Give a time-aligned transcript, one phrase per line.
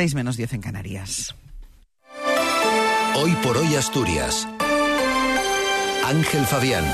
[0.00, 1.34] 6 menos 10 en Canarias.
[3.16, 4.46] Hoy por hoy Asturias.
[6.04, 6.84] Ángel Fabián.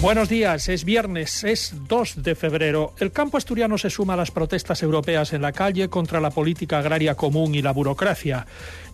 [0.00, 2.94] Buenos días, es viernes, es 2 de febrero.
[3.00, 6.78] El campo asturiano se suma a las protestas europeas en la calle contra la política
[6.78, 8.46] agraria común y la burocracia.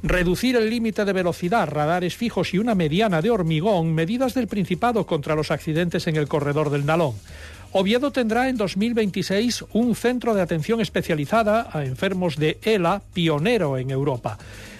[0.02, 5.04] Reducir el límite de velocidad, radares fijos y una mediana de hormigón, medidas del Principado
[5.04, 7.16] contra los accidentes en el corredor del Nalón.
[7.72, 13.90] Oviedo tendrá en 2026 un centro de atención especializada a enfermos de ELA pionero en
[13.90, 14.38] Europa.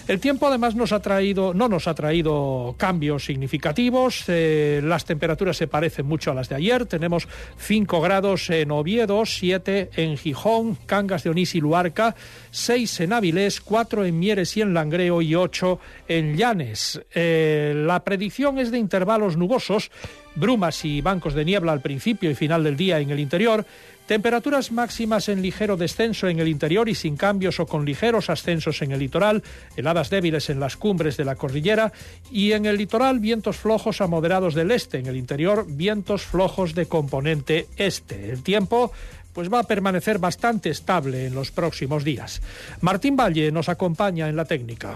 [0.09, 4.23] El tiempo además nos ha traído, no nos ha traído cambios significativos.
[4.27, 6.87] Eh, las temperaturas se parecen mucho a las de ayer.
[6.87, 7.27] Tenemos
[7.59, 12.15] 5 grados en Oviedo, 7 en Gijón, Cangas de Onís y Luarca,
[12.49, 16.99] 6 en Avilés, 4 en Mieres y en Langreo y 8 en Llanes.
[17.13, 19.91] Eh, la predicción es de intervalos nubosos,
[20.39, 23.65] brumas y bancos de niebla al principio y final del día en el interior
[24.09, 28.81] Temperaturas máximas en ligero descenso en el interior y sin cambios o con ligeros ascensos
[28.81, 29.43] en el litoral,
[29.75, 31.93] heladas débiles en las cumbres de la cordillera
[32.31, 36.73] y en el litoral vientos flojos a moderados del este, en el interior vientos flojos
[36.73, 38.31] de componente este.
[38.31, 38.91] El tiempo
[39.31, 42.41] pues va a permanecer bastante estable en los próximos días.
[42.81, 44.95] Martín Valle nos acompaña en la técnica.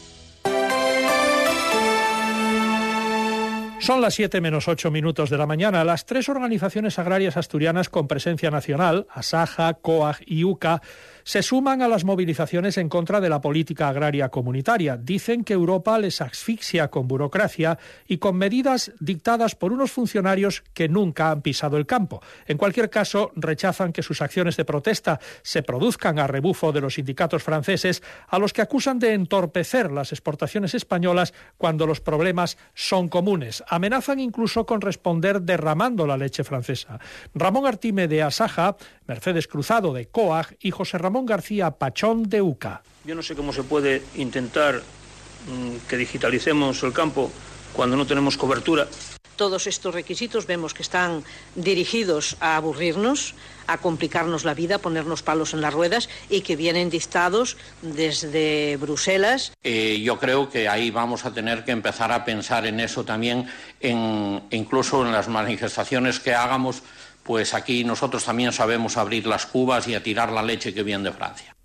[3.81, 5.83] Son las 7 menos 8 minutos de la mañana.
[5.83, 10.83] Las tres organizaciones agrarias asturianas con presencia nacional, Asaja, COAG y UCA,
[11.23, 14.97] se suman a las movilizaciones en contra de la política agraria comunitaria.
[14.97, 20.87] Dicen que Europa les asfixia con burocracia y con medidas dictadas por unos funcionarios que
[20.87, 22.21] nunca han pisado el campo.
[22.45, 26.95] En cualquier caso, rechazan que sus acciones de protesta se produzcan a rebufo de los
[26.95, 33.09] sindicatos franceses, a los que acusan de entorpecer las exportaciones españolas cuando los problemas son
[33.09, 33.63] comunes.
[33.71, 36.99] Amenazan incluso con responder derramando la leche francesa.
[37.33, 38.75] Ramón Artime de Asaja,
[39.07, 42.83] Mercedes Cruzado de COAG y José Ramón García Pachón de UCA.
[43.05, 47.31] Yo no sé cómo se puede intentar mm, que digitalicemos el campo
[47.73, 48.87] cuando no tenemos cobertura.
[49.35, 51.23] Todos estos requisitos vemos que están
[51.55, 53.33] dirigidos a aburrirnos,
[53.65, 58.77] a complicarnos la vida, a ponernos palos en las ruedas y que vienen dictados desde
[58.77, 59.53] Bruselas.
[59.63, 63.47] Eh, yo creo que ahí vamos a tener que empezar a pensar en eso también,
[63.79, 66.83] en, incluso en las manifestaciones que hagamos
[67.23, 71.05] pues aquí nosotros también sabemos abrir las cubas y a tirar la leche que viene
[71.05, 71.55] de Francia.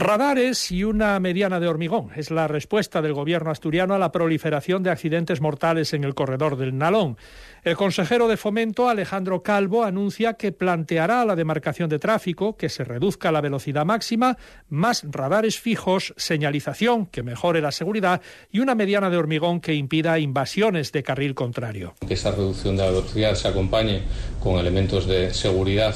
[0.00, 4.82] Radares y una mediana de hormigón es la respuesta del gobierno asturiano a la proliferación
[4.82, 7.18] de accidentes mortales en el corredor del Nalón.
[7.64, 12.82] El consejero de Fomento, Alejandro Calvo, anuncia que planteará la demarcación de tráfico, que se
[12.82, 14.38] reduzca la velocidad máxima,
[14.70, 20.18] más radares fijos, señalización que mejore la seguridad y una mediana de hormigón que impida
[20.18, 21.92] invasiones de carril contrario.
[22.08, 24.00] Que esa reducción de la velocidad se acompañe
[24.42, 25.94] con elementos de seguridad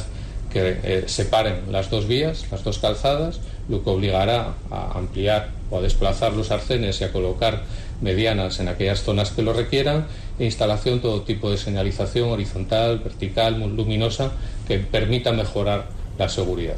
[0.53, 5.79] que eh, separen las dos vías, las dos calzadas, lo que obligará a ampliar o
[5.79, 7.63] a desplazar los arcenes y a colocar
[8.01, 10.07] medianas en aquellas zonas que lo requieran
[10.39, 14.33] e instalación todo tipo de señalización horizontal, vertical, luminosa
[14.67, 15.87] que permita mejorar
[16.19, 16.77] la seguridad.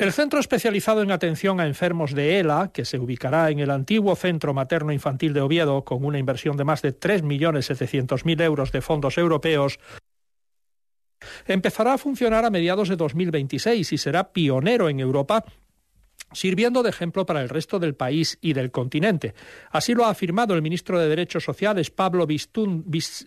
[0.00, 4.16] El centro especializado en atención a enfermos de ELA, que se ubicará en el antiguo
[4.16, 9.18] Centro Materno Infantil de Oviedo con una inversión de más de 3.700.000 euros de fondos
[9.18, 9.78] europeos,
[11.46, 15.44] empezará a funcionar a mediados de 2026 y será pionero en Europa
[16.32, 19.34] sirviendo de ejemplo para el resto del país y del continente.
[19.70, 22.26] Así lo ha afirmado el ministro de Derechos Sociales, Pablo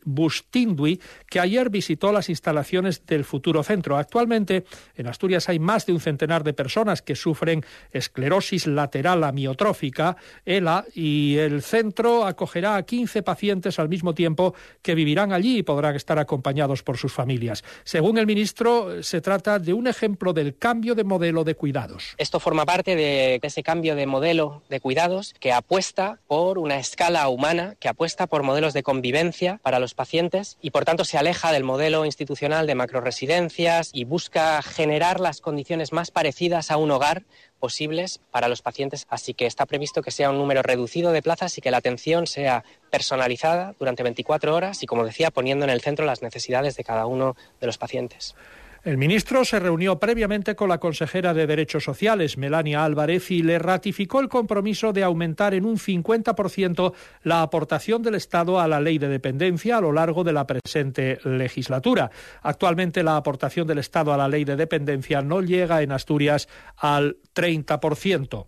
[0.06, 1.00] Bustindui,
[1.30, 3.98] que ayer visitó las instalaciones del futuro centro.
[3.98, 4.66] Actualmente,
[4.96, 10.16] en Asturias hay más de un centenar de personas que sufren esclerosis lateral amiotrófica,
[10.46, 15.64] ELA, y el centro acogerá a 15 pacientes al mismo tiempo que vivirán allí y
[15.64, 17.64] podrán estar acompañados por sus familias.
[17.84, 22.16] Según el ministro, se trata de un ejemplo del cambio de modelo de cuidados.
[22.18, 27.28] Esto forma parte de ese cambio de modelo de cuidados que apuesta por una escala
[27.30, 31.52] humana, que apuesta por modelos de convivencia para los pacientes y por tanto se aleja
[31.52, 37.24] del modelo institucional de macroresidencias y busca generar las condiciones más parecidas a un hogar
[37.60, 41.58] posibles para los pacientes, así que está previsto que sea un número reducido de plazas
[41.58, 45.80] y que la atención sea personalizada durante 24 horas y, como decía, poniendo en el
[45.80, 48.36] centro las necesidades de cada uno de los pacientes.
[48.84, 53.58] El ministro se reunió previamente con la consejera de Derechos Sociales, Melania Álvarez, y le
[53.58, 56.94] ratificó el compromiso de aumentar en un 50%
[57.24, 61.18] la aportación del Estado a la ley de dependencia a lo largo de la presente
[61.24, 62.12] legislatura.
[62.42, 67.16] Actualmente la aportación del Estado a la ley de dependencia no llega en Asturias al
[67.34, 68.48] 30%.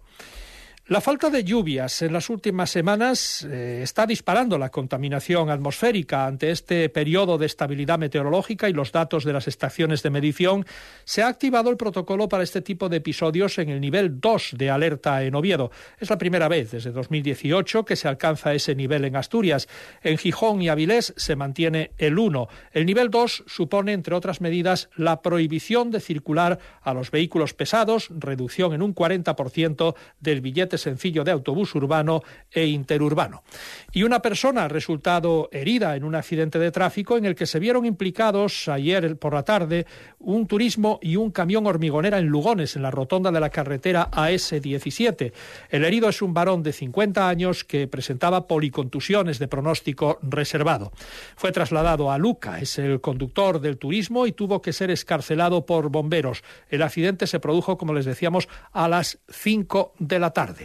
[0.87, 6.27] La falta de lluvias en las últimas semanas eh, está disparando la contaminación atmosférica.
[6.27, 10.63] Ante este periodo de estabilidad meteorológica y los datos de las estaciones de medición,
[11.03, 14.69] se ha activado el protocolo para este tipo de episodios en el nivel 2 de
[14.69, 15.71] alerta en Oviedo.
[15.97, 19.67] Es la primera vez desde 2018 que se alcanza ese nivel en Asturias.
[20.03, 22.47] En Gijón y Avilés se mantiene el 1.
[22.73, 28.09] El nivel 2 supone, entre otras medidas, la prohibición de circular a los vehículos pesados,
[28.11, 33.43] reducción en un 40% del billete sencillo de autobús urbano e interurbano.
[33.91, 37.59] Y una persona ha resultado herida en un accidente de tráfico en el que se
[37.59, 39.85] vieron implicados ayer por la tarde
[40.19, 45.31] un turismo y un camión hormigonera en Lugones, en la rotonda de la carretera AS-17.
[45.69, 50.91] El herido es un varón de 50 años que presentaba policontusiones de pronóstico reservado.
[51.35, 55.89] Fue trasladado a Luca, es el conductor del turismo y tuvo que ser escarcelado por
[55.89, 56.43] bomberos.
[56.69, 60.64] El accidente se produjo, como les decíamos, a las 5 de la tarde.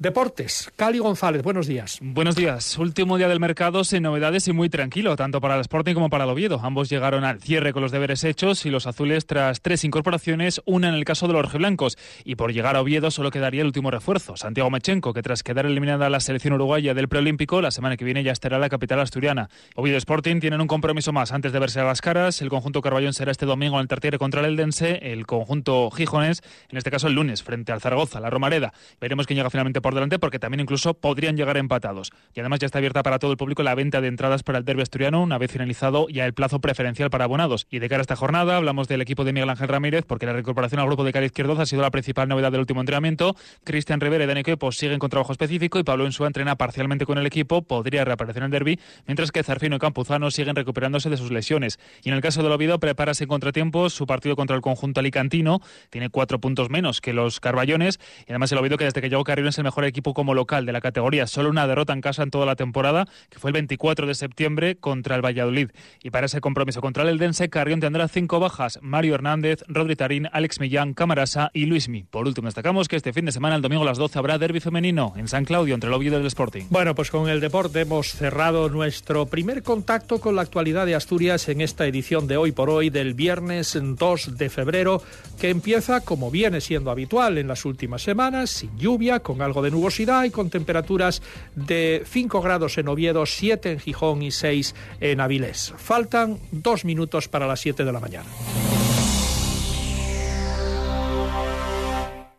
[0.00, 1.98] Deportes, Cali González, buenos días.
[2.00, 2.78] Buenos días.
[2.78, 6.24] Último día del mercado sin novedades y muy tranquilo, tanto para el Sporting como para
[6.24, 6.58] el Oviedo.
[6.62, 10.88] Ambos llegaron al cierre con los deberes hechos y los azules tras tres incorporaciones, una
[10.88, 11.98] en el caso de los rojiblancos.
[12.24, 15.66] Y por llegar a Oviedo solo quedaría el último refuerzo, Santiago Mechenko, que tras quedar
[15.66, 19.00] eliminada la selección uruguaya del preolímpico, la semana que viene ya estará en la capital
[19.00, 19.50] asturiana.
[19.74, 22.40] Oviedo Sporting tienen un compromiso más antes de verse a las caras.
[22.40, 26.40] El conjunto Carballón será este domingo en el Tartiere contra el Eldense, el conjunto Gijones,
[26.70, 28.72] en este caso el lunes, frente al Zaragoza, la Romareda.
[28.98, 32.12] Veremos quién llega finalmente por delante porque también incluso podrían llegar empatados.
[32.34, 34.64] Y además ya está abierta para todo el público la venta de entradas para el
[34.64, 37.66] derbi asturiano una vez finalizado ya el plazo preferencial para abonados.
[37.70, 40.32] Y de cara a esta jornada hablamos del equipo de Miguel Ángel Ramírez porque la
[40.32, 43.36] recuperación al grupo de cara izquierdo ha sido la principal novedad del último entrenamiento.
[43.64, 47.18] Cristian Rivera y Dani Quepo siguen con trabajo específico y Pablo Insúa entrena parcialmente con
[47.18, 51.16] el equipo, podría reaparecer en el derby, mientras que Zarfino y Campuzano siguen recuperándose de
[51.16, 51.78] sus lesiones.
[52.02, 55.60] Y en el caso del Oviedo prepárase en contratiempos su partido contra el conjunto alicantino,
[55.90, 59.24] tiene cuatro puntos menos que los Carballones y además el Oviedo que desde que llegó
[59.24, 61.26] Carrión es el mejor equipo como local de la categoría.
[61.26, 64.76] Solo una derrota en casa en toda la temporada, que fue el 24 de septiembre
[64.76, 65.70] contra el Valladolid.
[66.02, 68.78] Y para ese compromiso contra el Eldense, Carrión tendrá cinco bajas.
[68.82, 72.04] Mario Hernández, Rodri Tarín, Alex Millán, Camarasa y Luismi.
[72.04, 74.60] Por último, destacamos que este fin de semana, el domingo a las 12, habrá derby
[74.60, 76.64] femenino en San Claudio entre el Oviedo del Sporting.
[76.70, 81.48] Bueno, pues con el deporte hemos cerrado nuestro primer contacto con la actualidad de Asturias
[81.48, 85.02] en esta edición de hoy por hoy del viernes 2 de febrero,
[85.40, 90.24] que empieza como viene siendo habitual en las últimas semanas, sin lluvia, con algo nubosidad
[90.24, 91.22] y con temperaturas
[91.54, 95.74] de 5 grados en Oviedo, 7 en Gijón y 6 en Avilés.
[95.76, 98.28] Faltan dos minutos para las 7 de la mañana.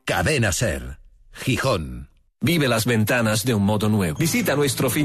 [0.06, 1.00] Cadena Ser,
[1.32, 2.10] Gijón.
[2.44, 4.18] Vive las ventanas de un modo nuevo.
[4.18, 5.00] Visita nuestro fin